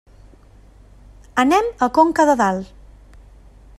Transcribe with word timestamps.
Anem 1.43 1.69
a 1.87 1.91
Conca 1.99 2.27
de 2.31 2.37
Dalt. 2.41 2.73